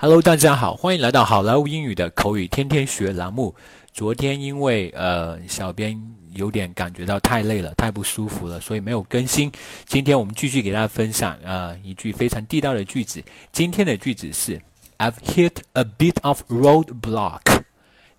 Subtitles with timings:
[0.00, 3.52] Hello，大家好，欢迎来到好莱坞英语的口语天天学栏目。
[3.92, 6.00] 昨天因为呃，小编
[6.34, 9.50] 有点感觉到太累了，太不舒服了，所以没有更新。
[9.86, 13.20] 今天我们继续给大家分享呃一句非常地道的句子。
[13.50, 14.62] 今天的句子是
[14.98, 17.64] I've hit a bit of roadblock.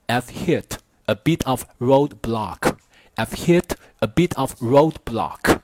[0.08, 0.66] I've hit
[1.06, 2.74] a bit of roadblock.
[3.16, 3.70] I've hit
[4.00, 5.62] a bit of roadblock.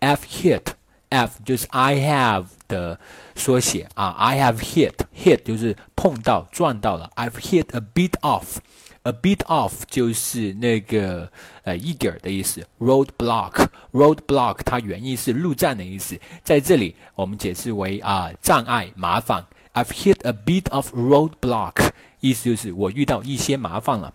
[0.00, 0.69] I've hit
[1.09, 2.99] F 就是 I have 的
[3.35, 11.31] 缩写啊，I have hit hit 就是碰到撞到了，I've hit a bit off，a bit off 就是那个
[11.63, 24.11] 呃一点儿的意思，roadblock，roadblock 它原意是路障的意思，在这里我们解释为啊障碍麻烦，I've hit a bit of roadblock，意思就是我遇到一些麻烦了。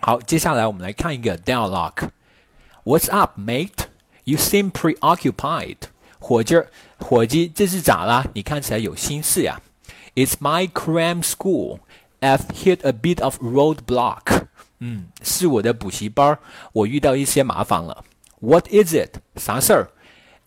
[0.00, 3.86] 好，接下来我们来看一个 dialogue，What's up, mate?
[4.24, 5.83] You seem preoccupied.
[6.24, 6.68] 伙计儿，
[6.98, 8.26] 伙计，这是咋啦？
[8.34, 9.60] 你看起来有心事呀。
[10.14, 11.80] It's my cram school.
[12.20, 14.46] I've hit a bit of roadblock.
[14.78, 16.38] 嗯，是我的补习班，
[16.72, 18.04] 我遇到一些麻烦了。
[18.40, 19.18] What is it？
[19.36, 19.90] 啥事儿？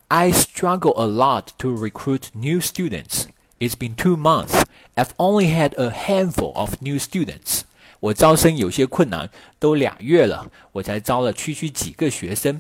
[0.10, 3.26] I struggle a lot to recruit new students.
[3.60, 4.64] It's been two months.
[4.96, 7.62] I've only had a handful of new students.
[8.00, 12.60] 我招生有些困难，都俩月了，我才招了区区几个学生。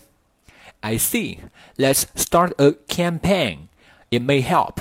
[0.81, 1.39] I see.
[1.77, 3.69] Let's start a campaign.
[4.09, 4.79] It may help.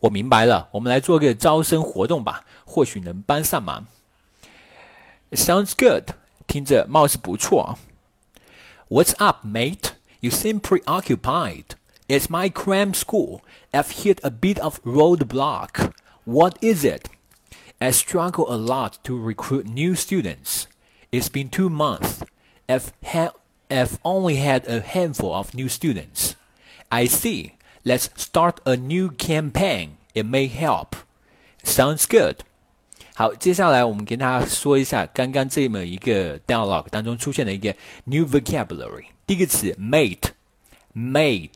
[0.00, 3.86] 我明白了，我们来做个招生活动吧，或许能帮上忙。
[5.32, 6.14] Sounds good.
[6.46, 7.78] 听着貌似不错。
[8.88, 9.90] What's up, mate?
[10.20, 11.76] You seem preoccupied.
[12.08, 13.42] It's my cram school.
[13.72, 15.92] I've hit a bit of roadblock.
[16.24, 17.06] What is it?
[17.80, 20.66] I struggle a lot to recruit new students.
[21.10, 22.22] It's been two months.
[22.68, 23.32] I've had
[23.72, 26.32] I've only had a handful of new students.
[26.88, 27.52] I see.
[27.84, 29.98] Let's start a new campaign.
[30.14, 30.96] It may help.
[31.62, 32.38] Sounds good.
[33.14, 39.06] 好，接下来我们跟大家说一下刚刚这么一个 dialogue 当中出现的一个 new vocabulary。
[39.26, 41.50] 第一个词 mate，mate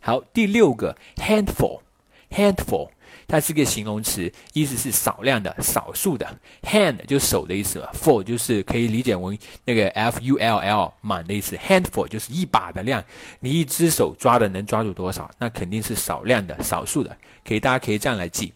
[0.05, 2.89] 好，第六个 handful，handful，
[3.25, 6.27] 它是个形容词，意思是少量的、少数的。
[6.63, 11.55] hand 就手的意思了，full 就是可以理解为那个 f u l l 满的意思。
[11.55, 13.01] handful 就是一把的量，
[13.39, 15.31] 你一只手抓的能抓住多少？
[15.37, 17.15] 那肯定是少量的、少数的。
[17.47, 18.51] 可以，大家可以这样来记。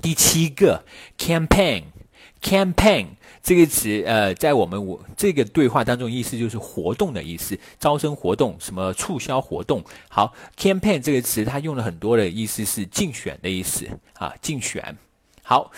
[0.00, 0.82] 第七个
[1.18, 1.82] campaign
[2.42, 3.06] Campaign。
[3.42, 9.82] 这个词，呃，在我们我这个对话当中，意思就是活动的意思，招生活动，什么促销活动。
[10.08, 14.96] 好，campaign 这个词，它用了很多的意思是竞选的意思啊，竞选。
[15.42, 15.72] 好，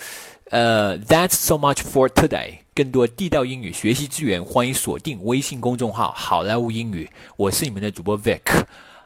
[0.51, 2.59] 呃，That's so much for today。
[2.75, 7.09] 更多地道英语学习资源，欢迎锁定微信公众号“好莱坞英语”。
[7.35, 8.41] 我是你们的主播 Vic，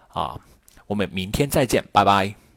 [0.09, 0.37] 啊，
[0.85, 2.48] 我们明天再见，拜拜。